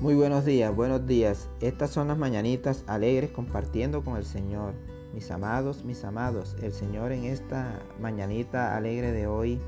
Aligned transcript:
Muy 0.00 0.14
buenos 0.14 0.46
días, 0.46 0.74
buenos 0.74 1.06
días. 1.06 1.50
Estas 1.60 1.90
son 1.90 2.08
las 2.08 2.16
mañanitas 2.16 2.84
alegres 2.86 3.32
compartiendo 3.32 4.02
con 4.02 4.16
el 4.16 4.24
Señor. 4.24 4.72
Mis 5.12 5.30
amados, 5.30 5.84
mis 5.84 6.04
amados, 6.04 6.56
el 6.62 6.72
Señor 6.72 7.12
en 7.12 7.24
esta 7.24 7.82
mañanita 8.00 8.78
alegre 8.78 9.12
de 9.12 9.26
hoy 9.26 9.60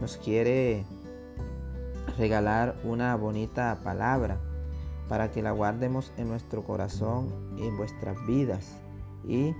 nos 0.00 0.16
quiere 0.18 0.84
regalar 2.16 2.76
una 2.84 3.16
bonita 3.16 3.80
palabra 3.82 4.38
para 5.08 5.32
que 5.32 5.42
la 5.42 5.50
guardemos 5.50 6.12
en 6.18 6.28
nuestro 6.28 6.62
corazón 6.62 7.26
y 7.56 7.66
en 7.66 7.76
vuestras 7.76 8.16
vidas 8.28 8.76
y 9.26 9.56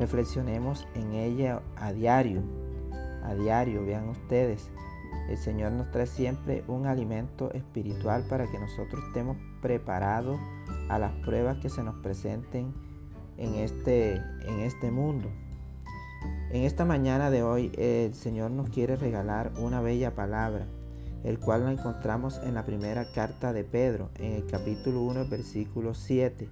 reflexionemos 0.00 0.88
en 0.96 1.12
ella 1.12 1.62
a 1.76 1.92
diario. 1.92 2.42
A 3.22 3.32
diario, 3.36 3.86
vean 3.86 4.08
ustedes. 4.08 4.68
El 5.28 5.38
Señor 5.38 5.72
nos 5.72 5.90
trae 5.90 6.06
siempre 6.06 6.64
un 6.68 6.86
alimento 6.86 7.52
espiritual 7.52 8.24
para 8.28 8.50
que 8.50 8.58
nosotros 8.58 9.02
estemos 9.08 9.36
preparados 9.60 10.38
a 10.88 10.98
las 10.98 11.12
pruebas 11.24 11.58
que 11.58 11.68
se 11.68 11.82
nos 11.82 11.96
presenten 11.96 12.72
en 13.36 13.54
este, 13.54 14.16
en 14.46 14.60
este 14.60 14.90
mundo. 14.90 15.28
En 16.50 16.62
esta 16.62 16.84
mañana 16.84 17.30
de 17.30 17.42
hoy 17.42 17.72
el 17.76 18.14
Señor 18.14 18.50
nos 18.50 18.70
quiere 18.70 18.96
regalar 18.96 19.52
una 19.58 19.80
bella 19.80 20.14
palabra, 20.14 20.66
el 21.24 21.38
cual 21.40 21.64
la 21.64 21.72
encontramos 21.72 22.40
en 22.44 22.54
la 22.54 22.64
primera 22.64 23.10
carta 23.12 23.52
de 23.52 23.64
Pedro, 23.64 24.10
en 24.16 24.34
el 24.34 24.46
capítulo 24.46 25.02
1, 25.02 25.28
versículo 25.28 25.92
7. 25.92 26.48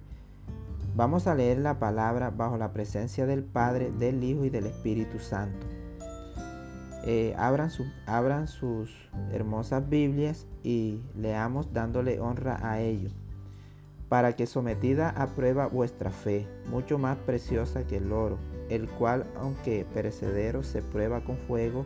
Vamos 0.95 1.27
a 1.27 1.35
leer 1.35 1.59
la 1.59 1.79
palabra 1.79 2.29
bajo 2.29 2.57
la 2.57 2.71
presencia 2.73 3.25
del 3.25 3.43
Padre, 3.43 3.91
del 3.91 4.23
Hijo 4.23 4.45
y 4.45 4.49
del 4.49 4.65
Espíritu 4.67 5.19
Santo. 5.19 5.65
Eh, 7.07 7.35
abran, 7.37 7.69
abran 8.07 8.47
sus 8.47 8.89
hermosas 9.31 9.87
Biblias 9.87 10.47
y 10.63 11.01
leamos 11.15 11.71
dándole 11.71 12.19
honra 12.19 12.57
a 12.67 12.81
ellos, 12.81 13.13
para 14.09 14.35
que 14.35 14.47
sometida 14.47 15.09
a 15.09 15.27
prueba 15.27 15.67
vuestra 15.67 16.09
fe, 16.09 16.47
mucho 16.71 16.97
más 16.97 17.17
preciosa 17.17 17.85
que 17.85 17.97
el 17.97 18.11
oro, 18.11 18.39
el 18.69 18.89
cual, 18.89 19.27
aunque 19.39 19.85
perecedero, 19.93 20.63
se 20.63 20.81
prueba 20.81 21.23
con 21.23 21.37
fuego, 21.37 21.85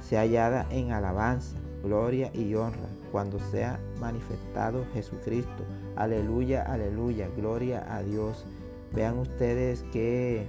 se 0.00 0.16
hallada 0.16 0.66
en 0.70 0.92
alabanza, 0.92 1.56
gloria 1.82 2.30
y 2.32 2.54
honra, 2.54 2.88
cuando 3.12 3.38
sea 3.50 3.78
manifestado 4.00 4.86
Jesucristo. 4.94 5.62
Aleluya, 5.94 6.62
aleluya, 6.62 7.28
gloria 7.36 7.84
a 7.94 8.02
Dios. 8.02 8.46
Vean 8.94 9.18
ustedes 9.18 9.84
qué 9.92 10.46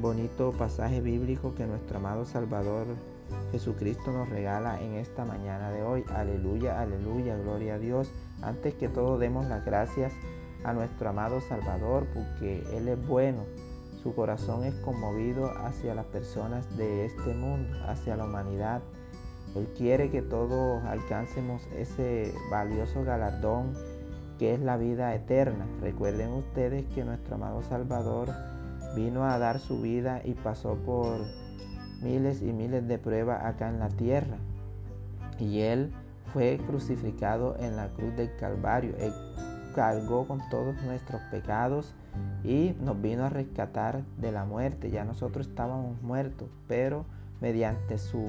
bonito 0.00 0.52
pasaje 0.52 1.00
bíblico 1.00 1.54
que 1.54 1.66
nuestro 1.66 1.98
amado 1.98 2.24
Salvador 2.24 2.86
Jesucristo 3.52 4.12
nos 4.12 4.28
regala 4.28 4.80
en 4.80 4.94
esta 4.94 5.24
mañana 5.24 5.70
de 5.70 5.82
hoy. 5.82 6.04
Aleluya, 6.14 6.80
aleluya, 6.80 7.36
gloria 7.36 7.74
a 7.74 7.78
Dios. 7.78 8.10
Antes 8.42 8.74
que 8.74 8.88
todo 8.88 9.18
demos 9.18 9.46
las 9.46 9.64
gracias 9.64 10.12
a 10.64 10.72
nuestro 10.72 11.08
amado 11.08 11.40
Salvador 11.40 12.06
porque 12.12 12.64
Él 12.72 12.88
es 12.88 13.06
bueno. 13.06 13.44
Su 14.02 14.14
corazón 14.14 14.64
es 14.64 14.74
conmovido 14.76 15.50
hacia 15.58 15.94
las 15.94 16.06
personas 16.06 16.76
de 16.76 17.06
este 17.06 17.34
mundo, 17.34 17.76
hacia 17.86 18.16
la 18.16 18.24
humanidad. 18.24 18.82
Él 19.54 19.68
quiere 19.76 20.10
que 20.10 20.22
todos 20.22 20.84
alcancemos 20.84 21.66
ese 21.76 22.32
valioso 22.50 23.04
galardón 23.04 23.74
que 24.38 24.54
es 24.54 24.60
la 24.60 24.76
vida 24.76 25.14
eterna. 25.14 25.66
Recuerden 25.80 26.30
ustedes 26.30 26.84
que 26.94 27.04
nuestro 27.04 27.36
amado 27.36 27.62
Salvador 27.62 28.28
vino 28.94 29.24
a 29.24 29.38
dar 29.38 29.58
su 29.58 29.80
vida 29.80 30.20
y 30.24 30.34
pasó 30.34 30.74
por 30.76 31.20
miles 32.02 32.42
y 32.42 32.52
miles 32.52 32.86
de 32.86 32.98
pruebas 32.98 33.44
acá 33.44 33.68
en 33.68 33.78
la 33.78 33.88
tierra. 33.88 34.36
Y 35.38 35.60
Él 35.60 35.92
fue 36.32 36.58
crucificado 36.66 37.56
en 37.58 37.76
la 37.76 37.88
cruz 37.88 38.14
del 38.16 38.34
Calvario. 38.36 38.94
Él 38.98 39.12
cargó 39.74 40.26
con 40.26 40.40
todos 40.50 40.74
nuestros 40.82 41.20
pecados 41.30 41.94
y 42.44 42.74
nos 42.80 43.00
vino 43.00 43.24
a 43.24 43.28
rescatar 43.28 44.02
de 44.18 44.32
la 44.32 44.44
muerte. 44.44 44.90
Ya 44.90 45.04
nosotros 45.04 45.46
estábamos 45.46 46.00
muertos, 46.02 46.48
pero 46.66 47.04
mediante 47.40 47.98
su, 47.98 48.24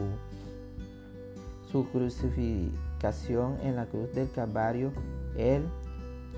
su 1.71 1.89
crucificación 1.89 3.57
en 3.63 3.75
la 3.75 3.85
cruz 3.85 4.13
del 4.13 4.29
Calvario, 4.31 4.91
Él 5.37 5.63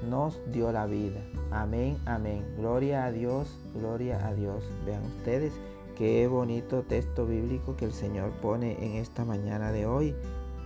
nos 0.08 0.40
dio 0.52 0.72
la 0.72 0.86
vida. 0.86 1.20
Amén, 1.52 1.98
amén. 2.06 2.46
Gloria 2.58 3.06
a 3.06 3.12
Dios, 3.12 3.58
gloria 3.74 4.26
a 4.26 4.34
Dios. 4.34 4.64
Vean 4.86 5.04
ustedes 5.04 5.54
Qué 6.00 6.30
bonito 6.30 6.84
texto 6.84 7.26
bíblico 7.26 7.76
que 7.76 7.84
el 7.84 7.92
Señor 7.92 8.32
pone 8.42 8.78
en 8.86 8.94
esta 8.94 9.26
mañana 9.26 9.74
de 9.74 9.86
hoy. 9.86 10.16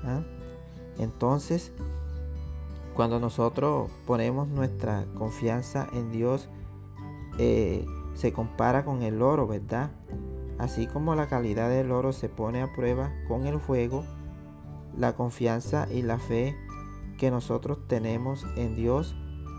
¿ah? 0.03 0.21
Entonces, 0.99 1.71
cuando 2.93 3.19
nosotros 3.19 3.89
ponemos 4.05 4.47
nuestra 4.47 5.05
confianza 5.15 5.87
en 5.91 6.11
Dios, 6.11 6.49
eh, 7.39 7.83
se 8.13 8.31
compara 8.31 8.85
con 8.85 9.01
el 9.01 9.23
oro, 9.23 9.47
¿verdad? 9.47 9.89
Así 10.59 10.85
como 10.85 11.15
la 11.15 11.25
calidad 11.25 11.67
del 11.67 11.91
oro 11.91 12.13
se 12.13 12.29
pone 12.29 12.61
a 12.61 12.71
prueba 12.71 13.11
con 13.27 13.47
el 13.47 13.59
fuego, 13.59 14.05
la 14.95 15.15
confianza 15.15 15.87
y 15.91 16.03
la 16.03 16.19
fe 16.19 16.55
que 17.17 17.31
nosotros 17.31 17.79
tenemos 17.87 18.45
en 18.55 18.75
Dios 18.75 19.15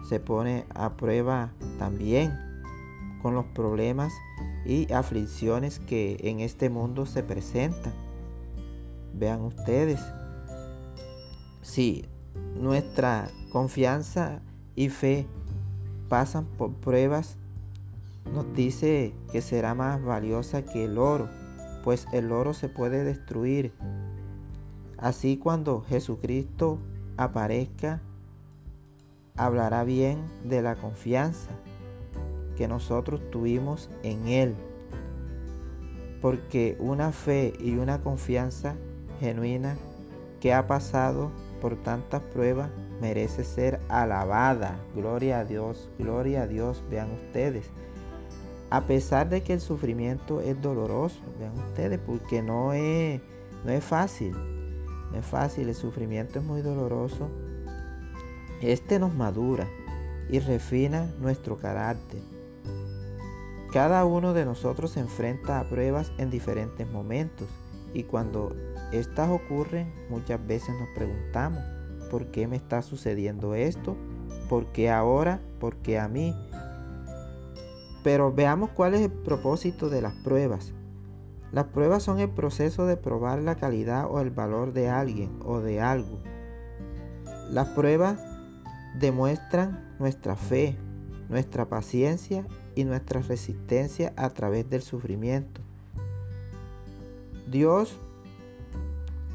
se 0.08 0.20
pone 0.20 0.66
a 0.72 0.92
prueba 0.92 1.52
también 1.80 2.53
con 3.24 3.34
los 3.34 3.46
problemas 3.46 4.12
y 4.66 4.92
aflicciones 4.92 5.78
que 5.78 6.18
en 6.24 6.40
este 6.40 6.68
mundo 6.68 7.06
se 7.06 7.22
presentan. 7.22 7.94
Vean 9.14 9.40
ustedes, 9.40 9.98
si 11.62 12.04
nuestra 12.54 13.30
confianza 13.50 14.42
y 14.76 14.90
fe 14.90 15.26
pasan 16.10 16.44
por 16.58 16.74
pruebas, 16.74 17.38
nos 18.30 18.52
dice 18.54 19.14
que 19.32 19.40
será 19.40 19.74
más 19.74 20.04
valiosa 20.04 20.60
que 20.60 20.84
el 20.84 20.98
oro, 20.98 21.26
pues 21.82 22.06
el 22.12 22.30
oro 22.30 22.52
se 22.52 22.68
puede 22.68 23.04
destruir. 23.04 23.72
Así 24.98 25.38
cuando 25.38 25.80
Jesucristo 25.80 26.78
aparezca, 27.16 28.02
hablará 29.34 29.82
bien 29.82 30.18
de 30.44 30.60
la 30.60 30.76
confianza 30.76 31.48
que 32.56 32.68
nosotros 32.68 33.20
tuvimos 33.30 33.90
en 34.02 34.28
Él. 34.28 34.54
Porque 36.20 36.76
una 36.78 37.12
fe 37.12 37.52
y 37.60 37.76
una 37.76 38.00
confianza 38.02 38.76
genuina 39.20 39.76
que 40.40 40.52
ha 40.52 40.66
pasado 40.66 41.30
por 41.60 41.76
tantas 41.76 42.20
pruebas 42.20 42.70
merece 43.00 43.44
ser 43.44 43.80
alabada. 43.88 44.78
Gloria 44.94 45.40
a 45.40 45.44
Dios, 45.44 45.90
gloria 45.98 46.42
a 46.42 46.46
Dios, 46.46 46.82
vean 46.90 47.10
ustedes. 47.12 47.70
A 48.70 48.82
pesar 48.82 49.28
de 49.28 49.42
que 49.42 49.54
el 49.54 49.60
sufrimiento 49.60 50.40
es 50.40 50.60
doloroso, 50.60 51.20
vean 51.38 51.56
ustedes, 51.58 52.00
porque 52.00 52.42
no 52.42 52.72
es, 52.72 53.20
no 53.64 53.72
es 53.72 53.84
fácil. 53.84 54.32
No 55.12 55.18
es 55.18 55.24
fácil, 55.26 55.68
el 55.68 55.74
sufrimiento 55.74 56.40
es 56.40 56.44
muy 56.44 56.60
doloroso. 56.60 57.28
Este 58.60 58.98
nos 58.98 59.14
madura 59.14 59.66
y 60.28 60.40
refina 60.40 61.12
nuestro 61.20 61.56
carácter. 61.56 62.20
Cada 63.74 64.04
uno 64.04 64.34
de 64.34 64.44
nosotros 64.44 64.92
se 64.92 65.00
enfrenta 65.00 65.58
a 65.58 65.68
pruebas 65.68 66.12
en 66.18 66.30
diferentes 66.30 66.88
momentos 66.88 67.48
y 67.92 68.04
cuando 68.04 68.54
estas 68.92 69.28
ocurren 69.28 69.92
muchas 70.08 70.46
veces 70.46 70.76
nos 70.78 70.88
preguntamos, 70.94 71.60
¿por 72.08 72.30
qué 72.30 72.46
me 72.46 72.54
está 72.54 72.82
sucediendo 72.82 73.56
esto? 73.56 73.96
¿Por 74.48 74.66
qué 74.66 74.90
ahora? 74.92 75.40
¿Por 75.58 75.74
qué 75.78 75.98
a 75.98 76.06
mí? 76.06 76.32
Pero 78.04 78.32
veamos 78.32 78.70
cuál 78.70 78.94
es 78.94 79.00
el 79.00 79.10
propósito 79.10 79.90
de 79.90 80.02
las 80.02 80.14
pruebas. 80.22 80.72
Las 81.50 81.64
pruebas 81.64 82.04
son 82.04 82.20
el 82.20 82.30
proceso 82.30 82.86
de 82.86 82.96
probar 82.96 83.42
la 83.42 83.56
calidad 83.56 84.06
o 84.08 84.20
el 84.20 84.30
valor 84.30 84.72
de 84.72 84.88
alguien 84.88 85.40
o 85.44 85.58
de 85.58 85.80
algo. 85.80 86.20
Las 87.50 87.70
pruebas 87.70 88.20
demuestran 89.00 89.96
nuestra 89.98 90.36
fe, 90.36 90.78
nuestra 91.28 91.68
paciencia 91.68 92.46
y 92.74 92.84
nuestra 92.84 93.20
resistencia 93.20 94.12
a 94.16 94.30
través 94.30 94.68
del 94.68 94.82
sufrimiento. 94.82 95.60
Dios, 97.50 97.96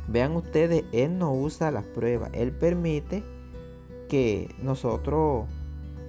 vean 0.08 0.36
ustedes, 0.36 0.84
Él 0.92 1.18
no 1.18 1.34
usa 1.34 1.72
las 1.72 1.86
pruebas, 1.86 2.32
Él 2.34 2.52
permite 2.52 3.24
que 4.08 4.54
nosotros 4.62 5.48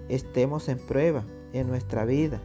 estemos 0.09 0.69
en 0.69 0.79
prueba 0.79 1.25
en 1.53 1.69
nuestra 1.69 2.05
vida 2.05 2.41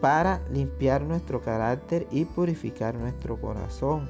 para 0.00 0.42
limpiar 0.50 1.02
nuestro 1.02 1.40
carácter 1.40 2.06
y 2.10 2.24
purificar 2.24 2.94
nuestro 2.94 3.40
corazón. 3.40 4.08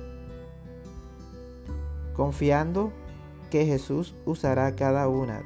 Confiando 2.15 2.93
que 3.51 3.67
Jesús 3.67 4.15
usará 4.25 4.75
cada 4.75 5.09
una 5.09 5.43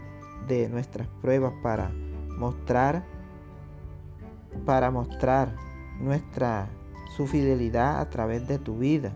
de 0.48 0.68
nuestras 0.68 1.06
pruebas 1.20 1.52
para 1.62 1.90
mostrar 2.38 3.04
para 4.64 4.90
mostrar 4.90 5.54
nuestra 6.00 6.68
su 7.16 7.26
fidelidad 7.26 8.00
a 8.00 8.10
través 8.10 8.46
de 8.46 8.58
tu 8.58 8.78
vida. 8.78 9.12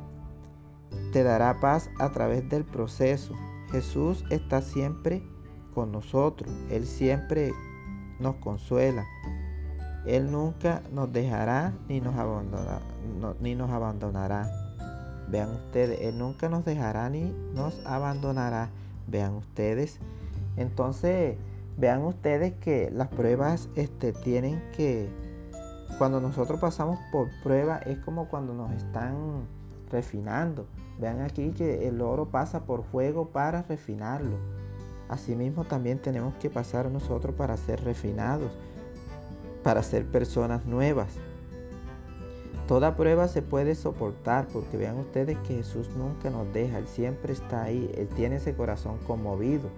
Te 1.12 1.22
dará 1.22 1.60
paz 1.60 1.90
a 1.98 2.10
través 2.10 2.48
del 2.48 2.64
proceso. 2.64 3.34
Jesús 3.70 4.24
está 4.30 4.62
siempre 4.62 5.22
con 5.74 5.92
nosotros. 5.92 6.50
Él 6.70 6.86
siempre 6.86 7.52
nos 8.18 8.36
consuela. 8.36 9.06
Él 10.06 10.30
nunca 10.30 10.82
nos 10.92 11.12
dejará 11.12 11.72
ni 11.88 12.00
nos, 12.00 12.16
abandonará, 12.16 12.80
ni 13.40 13.54
nos 13.54 13.70
abandonará. 13.70 14.50
Vean 15.28 15.50
ustedes, 15.50 16.00
Él 16.00 16.18
nunca 16.18 16.48
nos 16.48 16.64
dejará 16.64 17.08
ni 17.08 17.32
nos 17.54 17.80
abandonará. 17.86 18.68
Vean 19.06 19.34
ustedes. 19.34 19.98
Entonces, 20.56 21.36
vean 21.76 22.02
ustedes 22.02 22.52
que 22.54 22.90
las 22.90 23.08
pruebas 23.08 23.68
este, 23.74 24.12
tienen 24.12 24.62
que, 24.76 25.08
cuando 25.98 26.20
nosotros 26.20 26.60
pasamos 26.60 26.98
por 27.10 27.28
prueba, 27.42 27.78
es 27.78 27.98
como 27.98 28.28
cuando 28.28 28.54
nos 28.54 28.70
están 28.72 29.46
refinando. 29.90 30.66
Vean 30.98 31.20
aquí 31.20 31.50
que 31.50 31.88
el 31.88 32.00
oro 32.00 32.26
pasa 32.26 32.64
por 32.64 32.84
fuego 32.84 33.28
para 33.28 33.62
refinarlo. 33.62 34.36
Asimismo 35.08 35.64
también 35.64 35.98
tenemos 35.98 36.34
que 36.34 36.48
pasar 36.48 36.90
nosotros 36.90 37.34
para 37.34 37.56
ser 37.56 37.82
refinados, 37.84 38.50
para 39.62 39.82
ser 39.82 40.06
personas 40.06 40.64
nuevas. 40.64 41.18
Toda 42.66 42.96
prueba 42.96 43.28
se 43.28 43.42
puede 43.42 43.74
soportar 43.74 44.46
porque 44.52 44.76
vean 44.76 44.96
ustedes 44.96 45.36
que 45.40 45.56
Jesús 45.56 45.90
nunca 45.96 46.30
nos 46.30 46.50
deja, 46.54 46.78
Él 46.78 46.86
siempre 46.86 47.32
está 47.32 47.64
ahí, 47.64 47.92
Él 47.96 48.08
tiene 48.08 48.36
ese 48.36 48.54
corazón 48.54 48.98
conmovido, 49.06 49.68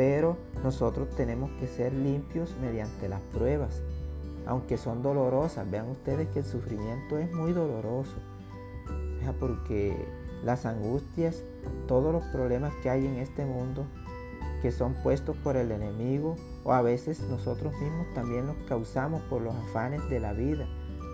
pero 0.00 0.38
nosotros 0.64 1.10
tenemos 1.10 1.50
que 1.60 1.66
ser 1.66 1.92
limpios 1.92 2.56
mediante 2.62 3.06
las 3.06 3.20
pruebas, 3.20 3.82
aunque 4.46 4.78
son 4.78 5.02
dolorosas. 5.02 5.70
Vean 5.70 5.90
ustedes 5.90 6.26
que 6.28 6.38
el 6.38 6.46
sufrimiento 6.46 7.18
es 7.18 7.30
muy 7.34 7.52
doloroso, 7.52 8.16
porque 9.38 9.94
las 10.42 10.64
angustias, 10.64 11.42
todos 11.86 12.14
los 12.14 12.24
problemas 12.32 12.72
que 12.82 12.88
hay 12.88 13.04
en 13.04 13.16
este 13.16 13.44
mundo 13.44 13.84
que 14.62 14.72
son 14.72 14.94
puestos 15.02 15.36
por 15.36 15.58
el 15.58 15.70
enemigo 15.70 16.34
o 16.64 16.72
a 16.72 16.80
veces 16.80 17.20
nosotros 17.28 17.74
mismos 17.78 18.06
también 18.14 18.46
los 18.46 18.56
causamos 18.66 19.20
por 19.28 19.42
los 19.42 19.54
afanes 19.54 20.00
de 20.08 20.18
la 20.18 20.32
vida, 20.32 20.66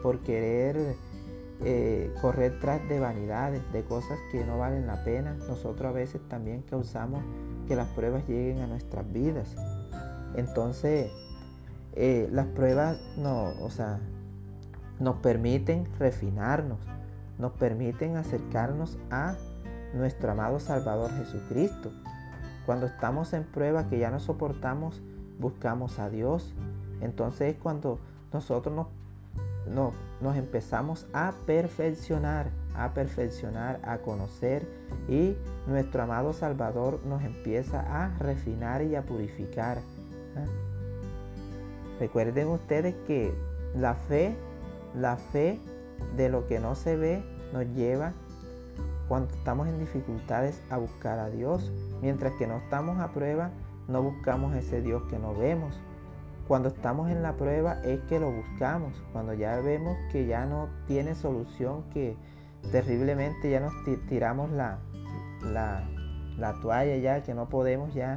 por 0.05 0.21
querer 0.21 0.95
eh, 1.65 2.15
correr 2.23 2.61
tras 2.61 2.89
de 2.89 3.01
vanidades, 3.01 3.63
de 3.73 3.83
cosas 3.83 4.17
que 4.31 4.45
no 4.45 4.59
valen 4.59 4.87
la 4.87 5.03
pena. 5.03 5.35
Nosotros 5.49 5.91
a 5.91 5.93
veces 5.93 6.21
también 6.29 6.63
causamos 6.63 7.25
que 7.67 7.77
las 7.77 7.89
pruebas 7.89 8.27
lleguen 8.29 8.61
a 8.63 8.67
nuestras 8.67 9.11
vidas. 9.13 9.55
Entonces, 10.35 11.11
eh, 11.95 12.29
las 12.33 12.47
pruebas 12.47 12.99
no, 13.17 13.53
o 13.63 13.71
sea, 13.71 14.01
nos 14.99 15.17
permiten 15.17 15.87
refinarnos, 15.99 16.79
nos 17.39 17.53
permiten 17.53 18.17
acercarnos 18.17 18.99
a 19.11 19.37
nuestro 19.95 20.33
amado 20.33 20.59
Salvador 20.59 21.11
Jesucristo. 21.19 21.91
Cuando 22.65 22.87
estamos 22.87 23.33
en 23.33 23.45
prueba 23.45 23.89
que 23.89 23.99
ya 23.99 24.11
no 24.11 24.21
soportamos, 24.21 25.03
buscamos 25.39 25.99
a 25.99 26.11
Dios. 26.11 26.55
Entonces 27.01 27.55
es 27.55 27.61
cuando 27.61 27.99
nosotros 28.33 28.75
nos, 28.75 28.87
nos 29.67 30.37
empezamos 30.37 31.07
a 31.13 31.33
perfeccionar, 31.47 32.51
a 32.75 32.93
perfeccionar, 32.95 33.81
a 33.83 33.99
conocer 33.99 34.67
y 35.09 35.37
nuestro 35.67 36.03
amado 36.03 36.33
Salvador 36.33 37.01
nos 37.07 37.23
empieza 37.23 37.81
a 37.81 38.17
refinar 38.19 38.83
y 38.83 38.95
a 38.95 39.03
purificar. 39.03 39.79
¿ah? 40.37 40.45
Recuerden 41.99 42.49
ustedes 42.49 42.95
que 43.07 43.35
la 43.75 43.95
fe, 43.95 44.37
la 44.95 45.17
fe 45.17 45.59
de 46.17 46.29
lo 46.29 46.47
que 46.47 46.61
no 46.61 46.75
se 46.75 46.97
ve 46.97 47.23
nos 47.53 47.67
lleva 47.75 48.13
cuando 49.09 49.33
estamos 49.35 49.69
en 49.69 49.79
dificultades 49.79 50.61
a 50.71 50.79
buscar 50.79 51.19
a 51.19 51.31
Dios, 51.31 51.71
mientras 52.03 52.33
que 52.35 52.47
no 52.47 52.57
estamos 52.57 52.99
a 52.99 53.13
prueba, 53.13 53.51
no 53.89 54.03
buscamos 54.03 54.55
ese 54.55 54.83
Dios 54.83 55.03
que 55.09 55.19
no 55.19 55.35
vemos. 55.35 55.75
Cuando 56.49 56.69
estamos 56.69 57.11
en 57.11 57.23
la 57.23 57.37
prueba 57.37 57.81
es 57.83 58.01
que 58.03 58.21
lo 58.21 58.31
buscamos, 58.31 58.93
cuando 59.13 59.35
ya 59.35 59.61
vemos 59.61 59.97
que 60.13 60.27
ya 60.27 60.47
no 60.47 60.69
tiene 60.87 61.15
solución, 61.17 61.83
que 61.93 62.17
terriblemente 62.71 63.51
ya 63.51 63.61
nos 63.61 63.73
tiramos 64.09 64.51
la, 64.53 64.79
la, 65.43 66.55
toalla 66.63 66.97
ya, 66.99 67.23
que 67.25 67.35
no 67.35 67.49
podemos 67.49 67.93
ya 67.95 68.17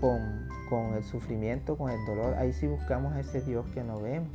con, 0.00 0.48
con, 0.68 0.94
el 0.94 1.02
sufrimiento, 1.02 1.76
con 1.76 1.90
el 1.90 2.04
dolor, 2.06 2.34
ahí 2.34 2.52
sí 2.52 2.68
buscamos 2.68 3.12
a 3.12 3.20
ese 3.20 3.40
Dios 3.40 3.66
que 3.74 3.82
no 3.82 4.00
vemos. 4.00 4.28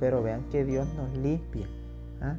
Pero 0.00 0.22
vean 0.22 0.42
que 0.50 0.64
Dios 0.64 0.88
nos 0.94 1.16
limpia. 1.18 1.66
¿ah? 2.20 2.36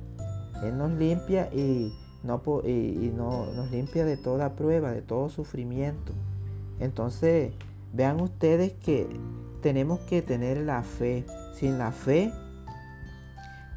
Él 0.64 0.78
nos 0.78 0.92
limpia 0.92 1.48
y 1.54 1.94
no, 2.24 2.42
y, 2.66 3.12
no, 3.16 3.46
nos 3.54 3.72
limpia 3.72 4.04
de 4.04 4.18
toda 4.18 4.56
prueba, 4.56 4.92
de 4.92 5.02
todo 5.02 5.30
sufrimiento. 5.30 6.12
Entonces, 6.80 7.54
vean 7.94 8.20
ustedes 8.20 8.74
que 8.74 9.08
tenemos 9.62 10.00
que 10.02 10.22
tener 10.22 10.58
la 10.58 10.84
fe. 10.84 11.26
Sin 11.54 11.78
la 11.78 11.92
fe, 11.92 12.32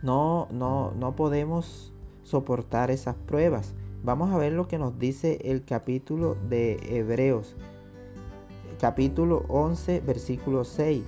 no, 0.02 0.46
no, 0.52 0.92
no 0.92 1.16
podemos 1.16 1.92
soportar 2.22 2.90
esas 2.90 3.16
pruebas. 3.16 3.74
Vamos 4.04 4.30
a 4.30 4.38
ver 4.38 4.52
lo 4.52 4.68
que 4.68 4.78
nos 4.78 4.98
dice 4.98 5.38
el 5.42 5.64
capítulo 5.64 6.36
de 6.48 6.78
Hebreos. 6.88 7.56
Capítulo 8.80 9.44
11, 9.48 10.00
versículo 10.00 10.64
6. 10.64 11.02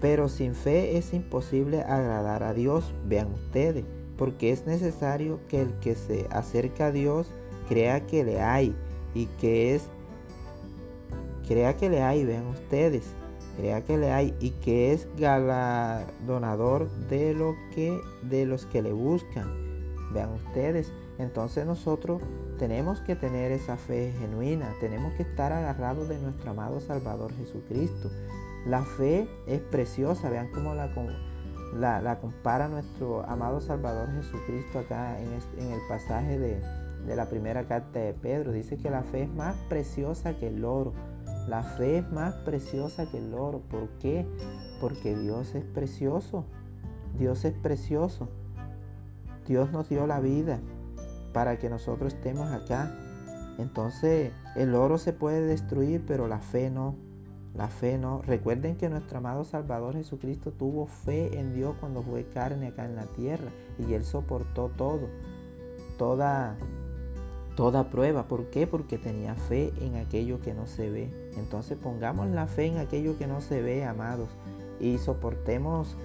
Pero 0.00 0.28
sin 0.28 0.54
fe 0.54 0.96
es 0.96 1.12
imposible 1.12 1.82
agradar 1.82 2.42
a 2.42 2.54
Dios. 2.54 2.94
Vean 3.06 3.32
ustedes 3.32 3.84
porque 4.18 4.50
es 4.50 4.66
necesario 4.66 5.38
que 5.48 5.62
el 5.62 5.72
que 5.78 5.94
se 5.94 6.26
acerca 6.30 6.86
a 6.86 6.92
Dios 6.92 7.32
crea 7.68 8.04
que 8.06 8.24
le 8.24 8.40
hay 8.40 8.74
y 9.14 9.26
que 9.40 9.74
es 9.74 9.88
crea 11.46 11.76
que 11.76 11.88
le 11.88 12.02
hay, 12.02 12.26
vean 12.26 12.46
ustedes, 12.48 13.04
crea 13.58 13.84
que 13.84 13.98
le 13.98 14.12
hay 14.12 14.34
y 14.40 14.50
que 14.50 14.92
es 14.92 15.08
galardonador 15.16 16.88
de 17.10 17.34
lo 17.34 17.56
que 17.74 18.00
de 18.22 18.46
los 18.46 18.64
que 18.66 18.82
le 18.82 18.92
buscan. 18.92 19.52
Vean 20.14 20.32
ustedes, 20.32 20.92
entonces 21.18 21.66
nosotros 21.66 22.22
tenemos 22.58 23.00
que 23.00 23.16
tener 23.16 23.50
esa 23.50 23.76
fe 23.76 24.14
genuina, 24.18 24.72
tenemos 24.80 25.12
que 25.14 25.24
estar 25.24 25.52
agarrados 25.52 26.08
de 26.08 26.18
nuestro 26.18 26.52
amado 26.52 26.80
Salvador 26.80 27.32
Jesucristo. 27.34 28.10
La 28.64 28.84
fe 28.84 29.28
es 29.46 29.60
preciosa, 29.60 30.30
vean 30.30 30.50
cómo 30.52 30.74
la 30.74 30.88
la, 31.74 32.18
compara 32.20 32.68
nuestro 32.68 33.24
amado 33.28 33.60
Salvador 33.60 34.08
Jesucristo 34.12 34.78
acá 34.78 35.18
en, 35.20 35.32
el 35.32 35.80
pasaje 35.88 36.38
de, 36.38 36.60
de 37.06 37.16
la 37.16 37.26
primera 37.26 37.66
carta 37.66 37.98
de 37.98 38.14
Pedro. 38.14 38.52
Dice 38.52 38.78
que 38.78 38.90
la 38.90 39.02
fe 39.02 39.24
es 39.24 39.28
más 39.30 39.56
preciosa 39.68 40.34
que 40.34 40.48
el 40.48 40.64
oro. 40.64 40.92
La 41.48 41.62
fe 41.62 41.98
es 41.98 42.12
más 42.12 42.34
preciosa 42.34 43.10
que 43.10 43.18
el 43.18 43.32
oro. 43.32 43.60
¿Por 43.70 43.88
qué? 44.00 44.26
Porque 44.80 45.16
Dios 45.16 45.54
es 45.54 45.64
precioso. 45.64 46.44
Dios 47.18 47.44
es 47.46 47.54
precioso. 47.54 48.28
Dios 49.46 49.72
nos 49.72 49.88
dio 49.88 50.06
la 50.06 50.20
vida 50.20 50.60
para 51.32 51.58
que 51.58 51.70
nosotros 51.70 52.12
estemos 52.12 52.52
acá. 52.52 52.94
Entonces 53.58 54.30
el 54.56 54.74
oro 54.74 54.98
se 54.98 55.14
puede 55.14 55.40
destruir, 55.40 56.04
pero 56.06 56.28
la 56.28 56.38
fe 56.38 56.70
no. 56.70 56.96
La 57.54 57.68
fe 57.68 57.96
no. 57.96 58.20
Recuerden 58.20 58.76
que 58.76 58.90
nuestro 58.90 59.18
amado 59.18 59.44
Salvador 59.44 59.94
Jesucristo 59.94 60.52
tuvo 60.52 60.86
fe 60.86 61.38
en 61.40 61.54
Dios 61.54 61.76
cuando 61.80 62.02
fue 62.02 62.24
carne 62.26 62.68
acá 62.68 62.84
en 62.84 62.94
la 62.94 63.06
tierra 63.06 63.50
y 63.78 63.94
él 63.94 64.04
soportó 64.04 64.68
todo, 64.76 65.08
toda 65.96 66.58
toda 67.58 67.90
prueba. 67.90 68.28
¿Por 68.28 68.50
qué? 68.50 68.68
Porque 68.68 68.98
tenía 68.98 69.34
fe 69.34 69.72
en 69.80 69.96
aquello 69.96 70.40
que 70.40 70.54
no 70.54 70.68
se 70.68 70.90
ve. 70.90 71.10
Entonces 71.36 71.76
pongamos 71.76 72.28
la 72.28 72.46
fe 72.46 72.66
en 72.66 72.78
aquello 72.78 73.18
que 73.18 73.26
no 73.26 73.40
se 73.40 73.60
ve, 73.60 73.84
amados, 73.84 74.28
y 74.78 74.96
soportemos. 74.98 75.96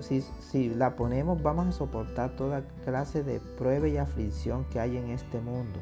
Si, 0.00 0.20
si 0.20 0.68
la 0.68 0.96
ponemos, 0.96 1.40
vamos 1.44 1.68
a 1.68 1.72
soportar 1.72 2.34
toda 2.34 2.66
clase 2.84 3.22
de 3.22 3.38
prueba 3.56 3.86
y 3.86 3.98
aflicción 3.98 4.64
que 4.64 4.80
hay 4.80 4.96
en 4.96 5.10
este 5.10 5.40
mundo. 5.40 5.78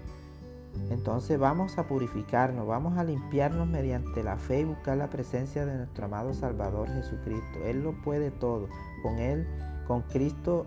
Entonces 0.91 1.39
vamos 1.39 1.79
a 1.79 1.87
purificarnos, 1.87 2.67
vamos 2.67 2.99
a 2.99 3.05
limpiarnos 3.05 3.67
mediante 3.67 4.23
la 4.23 4.37
fe 4.37 4.61
y 4.61 4.65
buscar 4.65 4.99
la 4.99 5.09
presencia 5.09 5.65
de 5.65 5.75
nuestro 5.75 6.05
amado 6.05 6.35
Salvador 6.35 6.87
Jesucristo. 6.87 7.61
Él 7.65 7.83
lo 7.83 7.93
puede 8.03 8.31
todo. 8.31 8.69
Con 9.03 9.19
Él, 9.19 9.49
con 9.87 10.03
Cristo, 10.03 10.67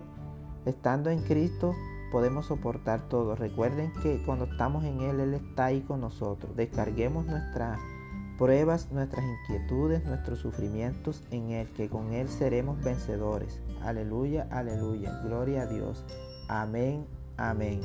estando 0.66 1.10
en 1.10 1.20
Cristo, 1.20 1.76
podemos 2.12 2.46
soportar 2.46 3.08
todo. 3.08 3.34
Recuerden 3.34 3.92
que 4.02 4.22
cuando 4.24 4.44
estamos 4.44 4.84
en 4.84 5.00
Él, 5.00 5.18
Él 5.18 5.34
está 5.34 5.66
ahí 5.66 5.80
con 5.80 6.00
nosotros. 6.00 6.54
Descarguemos 6.54 7.26
nuestras 7.26 7.80
pruebas, 8.38 8.92
nuestras 8.92 9.24
inquietudes, 9.24 10.04
nuestros 10.04 10.38
sufrimientos 10.40 11.24
en 11.30 11.50
Él, 11.50 11.68
que 11.72 11.88
con 11.88 12.12
Él 12.12 12.28
seremos 12.28 12.80
vencedores. 12.84 13.60
Aleluya, 13.82 14.46
aleluya. 14.50 15.20
Gloria 15.24 15.62
a 15.62 15.66
Dios. 15.66 16.04
Amén, 16.48 17.06
amén. 17.38 17.80